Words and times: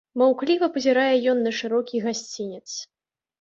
Маўкліва 0.19 0.69
пазірае 0.77 1.15
ён 1.33 1.43
на 1.49 1.51
шырокі 1.59 2.03
гасцінец. 2.07 2.65